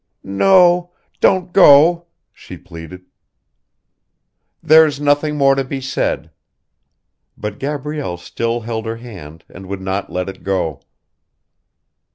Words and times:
"No... 0.23 0.93
don't 1.19 1.53
go!" 1.53 2.07
she 2.33 2.57
pleaded. 2.57 3.05
"There's 4.63 4.99
nothing 4.99 5.37
more 5.37 5.53
to 5.53 5.63
be 5.63 5.79
said." 5.79 6.31
But 7.37 7.59
Gabrielle 7.59 8.17
still 8.17 8.61
held 8.61 8.87
her 8.87 8.97
hand 8.97 9.45
and 9.47 9.67
would 9.67 9.79
not 9.81 10.11
let 10.11 10.27
it 10.27 10.41
go. 10.43 10.79